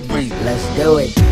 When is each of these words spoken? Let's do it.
Let's 0.00 0.74
do 0.74 0.96
it. 0.96 1.31